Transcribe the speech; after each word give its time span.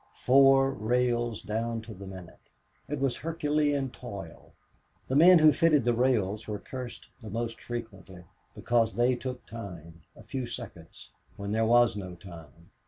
Four 0.15 0.71
rails 0.71 1.43
down 1.43 1.83
to 1.83 1.93
the 1.93 2.07
minute! 2.07 2.49
It 2.89 2.99
was 2.99 3.17
Herculean 3.17 3.91
toil. 3.91 4.51
The 5.07 5.15
men 5.15 5.37
who 5.37 5.51
fitted 5.51 5.83
the 5.83 5.93
rails 5.93 6.47
were 6.47 6.57
cursed 6.57 7.07
the 7.21 7.29
most 7.29 7.61
frequently, 7.61 8.23
because 8.55 8.95
they 8.95 9.15
took 9.15 9.45
time, 9.45 10.01
a 10.15 10.23
few 10.23 10.47
seconds, 10.47 11.11
when 11.37 11.51
there 11.51 11.67
was 11.67 11.95
no 11.95 12.15
time. 12.15 12.71